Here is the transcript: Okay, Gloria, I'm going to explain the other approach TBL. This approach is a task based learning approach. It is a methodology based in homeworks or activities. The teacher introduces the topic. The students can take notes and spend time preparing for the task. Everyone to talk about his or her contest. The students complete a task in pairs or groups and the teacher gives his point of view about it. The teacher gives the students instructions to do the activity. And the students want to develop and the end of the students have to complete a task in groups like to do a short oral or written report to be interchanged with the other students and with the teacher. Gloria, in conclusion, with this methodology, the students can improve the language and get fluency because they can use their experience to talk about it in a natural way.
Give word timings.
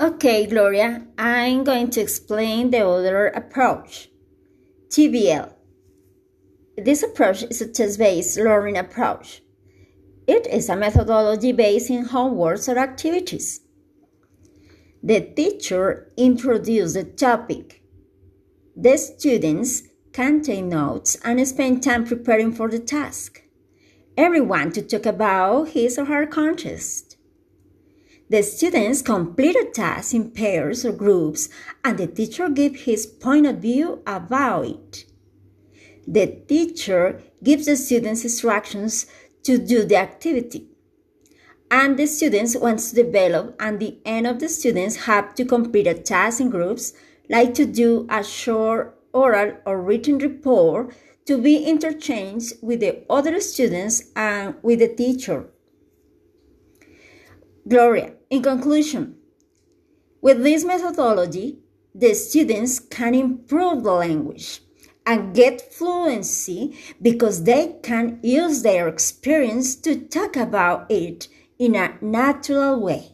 Okay, 0.00 0.46
Gloria, 0.46 1.08
I'm 1.18 1.64
going 1.64 1.90
to 1.90 2.00
explain 2.00 2.70
the 2.70 2.86
other 2.86 3.26
approach 3.26 4.08
TBL. 4.90 5.52
This 6.76 7.02
approach 7.02 7.42
is 7.42 7.60
a 7.60 7.66
task 7.66 7.98
based 7.98 8.38
learning 8.38 8.78
approach. 8.78 9.42
It 10.28 10.46
is 10.46 10.68
a 10.68 10.76
methodology 10.76 11.50
based 11.50 11.90
in 11.90 12.06
homeworks 12.06 12.72
or 12.72 12.78
activities. 12.78 13.62
The 15.02 15.20
teacher 15.20 16.12
introduces 16.16 16.94
the 16.94 17.02
topic. 17.02 17.82
The 18.76 18.98
students 18.98 19.82
can 20.12 20.42
take 20.42 20.64
notes 20.64 21.16
and 21.24 21.44
spend 21.48 21.82
time 21.82 22.04
preparing 22.04 22.52
for 22.52 22.68
the 22.68 22.78
task. 22.78 23.42
Everyone 24.16 24.70
to 24.72 24.82
talk 24.82 25.06
about 25.06 25.70
his 25.70 25.98
or 25.98 26.04
her 26.04 26.24
contest. 26.24 27.07
The 28.30 28.42
students 28.42 29.00
complete 29.00 29.56
a 29.56 29.70
task 29.72 30.12
in 30.12 30.32
pairs 30.32 30.84
or 30.84 30.92
groups 30.92 31.48
and 31.82 31.96
the 31.96 32.06
teacher 32.06 32.50
gives 32.50 32.82
his 32.82 33.06
point 33.06 33.46
of 33.46 33.56
view 33.56 34.02
about 34.06 34.66
it. 34.66 35.04
The 36.06 36.26
teacher 36.26 37.22
gives 37.42 37.64
the 37.64 37.76
students 37.76 38.24
instructions 38.24 39.06
to 39.44 39.56
do 39.56 39.84
the 39.84 39.96
activity. 39.96 40.68
And 41.70 41.98
the 41.98 42.06
students 42.06 42.54
want 42.54 42.80
to 42.80 42.94
develop 42.94 43.56
and 43.58 43.80
the 43.80 43.98
end 44.04 44.26
of 44.26 44.40
the 44.40 44.48
students 44.48 45.06
have 45.06 45.34
to 45.36 45.46
complete 45.46 45.86
a 45.86 45.94
task 45.94 46.40
in 46.40 46.50
groups 46.50 46.92
like 47.30 47.54
to 47.54 47.64
do 47.64 48.06
a 48.10 48.22
short 48.22 48.98
oral 49.14 49.56
or 49.64 49.80
written 49.80 50.18
report 50.18 50.94
to 51.24 51.38
be 51.38 51.64
interchanged 51.64 52.54
with 52.62 52.80
the 52.80 53.04
other 53.08 53.40
students 53.40 54.10
and 54.14 54.54
with 54.62 54.80
the 54.80 54.88
teacher. 54.88 55.46
Gloria, 57.68 58.14
in 58.30 58.42
conclusion, 58.42 59.16
with 60.22 60.42
this 60.42 60.64
methodology, 60.64 61.58
the 61.94 62.14
students 62.14 62.78
can 62.80 63.14
improve 63.14 63.82
the 63.84 63.92
language 63.92 64.62
and 65.04 65.34
get 65.34 65.72
fluency 65.72 66.78
because 67.02 67.44
they 67.44 67.76
can 67.82 68.20
use 68.22 68.62
their 68.62 68.88
experience 68.88 69.76
to 69.76 69.96
talk 69.96 70.34
about 70.34 70.90
it 70.90 71.28
in 71.58 71.74
a 71.74 71.98
natural 72.00 72.80
way. 72.80 73.12